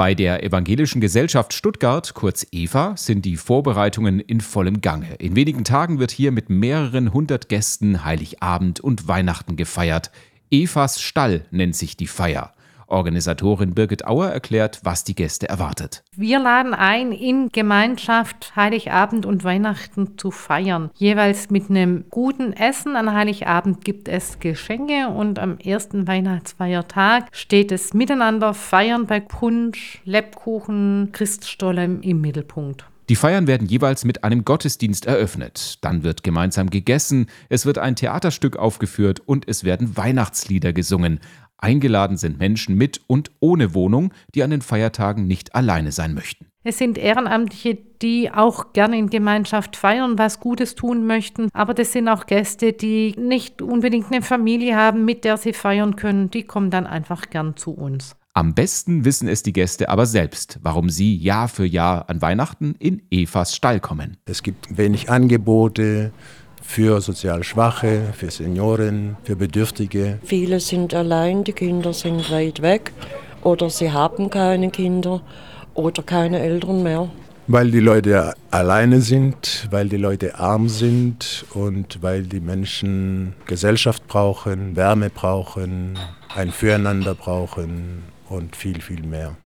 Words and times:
Bei 0.00 0.14
der 0.14 0.42
Evangelischen 0.42 1.02
Gesellschaft 1.02 1.52
Stuttgart, 1.52 2.14
kurz 2.14 2.46
EVA, 2.52 2.96
sind 2.96 3.26
die 3.26 3.36
Vorbereitungen 3.36 4.18
in 4.18 4.40
vollem 4.40 4.80
Gange. 4.80 5.16
In 5.18 5.36
wenigen 5.36 5.62
Tagen 5.62 5.98
wird 5.98 6.10
hier 6.10 6.32
mit 6.32 6.48
mehreren 6.48 7.12
hundert 7.12 7.50
Gästen 7.50 8.02
Heiligabend 8.02 8.80
und 8.80 9.08
Weihnachten 9.08 9.56
gefeiert. 9.56 10.10
Evas 10.50 11.02
Stall 11.02 11.44
nennt 11.50 11.76
sich 11.76 11.98
die 11.98 12.06
Feier. 12.06 12.54
Organisatorin 12.90 13.74
Birgit 13.74 14.06
Auer 14.06 14.28
erklärt, 14.28 14.80
was 14.82 15.04
die 15.04 15.14
Gäste 15.14 15.48
erwartet. 15.48 16.02
Wir 16.16 16.38
laden 16.38 16.74
ein, 16.74 17.12
in 17.12 17.48
Gemeinschaft 17.50 18.54
Heiligabend 18.56 19.26
und 19.26 19.44
Weihnachten 19.44 20.18
zu 20.18 20.30
feiern. 20.30 20.90
Jeweils 20.96 21.50
mit 21.50 21.70
einem 21.70 22.04
guten 22.10 22.52
Essen. 22.52 22.96
An 22.96 23.12
Heiligabend 23.12 23.84
gibt 23.84 24.08
es 24.08 24.38
Geschenke 24.40 25.08
und 25.08 25.38
am 25.38 25.58
ersten 25.58 26.06
Weihnachtsfeiertag 26.06 27.28
steht 27.32 27.72
es 27.72 27.94
miteinander 27.94 28.54
feiern 28.54 29.06
bei 29.06 29.20
Punsch, 29.20 30.00
Lebkuchen, 30.04 31.10
Christstollen 31.12 32.02
im 32.02 32.20
Mittelpunkt. 32.20 32.89
Die 33.10 33.16
Feiern 33.16 33.48
werden 33.48 33.66
jeweils 33.66 34.04
mit 34.04 34.22
einem 34.22 34.44
Gottesdienst 34.44 35.04
eröffnet. 35.04 35.78
Dann 35.80 36.04
wird 36.04 36.22
gemeinsam 36.22 36.70
gegessen, 36.70 37.26
es 37.48 37.66
wird 37.66 37.76
ein 37.76 37.96
Theaterstück 37.96 38.56
aufgeführt 38.56 39.18
und 39.26 39.48
es 39.48 39.64
werden 39.64 39.96
Weihnachtslieder 39.96 40.72
gesungen. 40.72 41.18
Eingeladen 41.58 42.16
sind 42.16 42.38
Menschen 42.38 42.76
mit 42.76 43.00
und 43.08 43.32
ohne 43.40 43.74
Wohnung, 43.74 44.14
die 44.36 44.44
an 44.44 44.50
den 44.50 44.62
Feiertagen 44.62 45.26
nicht 45.26 45.56
alleine 45.56 45.90
sein 45.90 46.14
möchten. 46.14 46.46
Es 46.62 46.78
sind 46.78 46.98
Ehrenamtliche, 46.98 47.78
die 48.00 48.30
auch 48.30 48.72
gerne 48.74 48.96
in 48.96 49.10
Gemeinschaft 49.10 49.74
feiern, 49.74 50.16
was 50.16 50.38
Gutes 50.38 50.76
tun 50.76 51.04
möchten. 51.04 51.48
Aber 51.52 51.74
das 51.74 51.90
sind 51.90 52.06
auch 52.06 52.26
Gäste, 52.26 52.72
die 52.72 53.16
nicht 53.18 53.60
unbedingt 53.60 54.12
eine 54.12 54.22
Familie 54.22 54.76
haben, 54.76 55.04
mit 55.04 55.24
der 55.24 55.36
sie 55.36 55.52
feiern 55.52 55.96
können. 55.96 56.30
Die 56.30 56.44
kommen 56.44 56.70
dann 56.70 56.86
einfach 56.86 57.28
gern 57.28 57.56
zu 57.56 57.72
uns. 57.72 58.14
Am 58.32 58.54
besten 58.54 59.04
wissen 59.04 59.26
es 59.26 59.42
die 59.42 59.52
Gäste 59.52 59.88
aber 59.88 60.06
selbst, 60.06 60.60
warum 60.62 60.88
sie 60.88 61.16
Jahr 61.16 61.48
für 61.48 61.66
Jahr 61.66 62.08
an 62.08 62.22
Weihnachten 62.22 62.76
in 62.78 63.02
Evas 63.10 63.56
Stall 63.56 63.80
kommen. 63.80 64.18
Es 64.24 64.44
gibt 64.44 64.78
wenig 64.78 65.10
Angebote, 65.10 66.12
für 66.62 67.00
sozial 67.00 67.42
Schwache, 67.42 68.12
für 68.16 68.30
Senioren, 68.30 69.16
für 69.24 69.34
Bedürftige. 69.34 70.20
Viele 70.22 70.60
sind 70.60 70.94
allein, 70.94 71.42
die 71.42 71.52
Kinder 71.52 71.92
sind 71.92 72.30
weit 72.30 72.62
weg 72.62 72.92
oder 73.42 73.68
sie 73.68 73.90
haben 73.90 74.30
keine 74.30 74.70
Kinder 74.70 75.22
oder 75.74 76.04
keine 76.04 76.38
Eltern 76.38 76.84
mehr. 76.84 77.10
Weil 77.48 77.72
die 77.72 77.80
Leute 77.80 78.34
alleine 78.52 79.00
sind, 79.00 79.66
weil 79.72 79.88
die 79.88 79.96
Leute 79.96 80.38
arm 80.38 80.68
sind 80.68 81.44
und 81.52 82.00
weil 82.00 82.22
die 82.22 82.38
Menschen 82.38 83.34
Gesellschaft 83.46 84.06
brauchen, 84.06 84.76
Wärme 84.76 85.10
brauchen, 85.10 85.98
ein 86.36 86.52
Füreinander 86.52 87.16
brauchen 87.16 88.04
und 88.30 88.56
viel, 88.56 88.80
viel 88.80 89.02
mehr. 89.02 89.36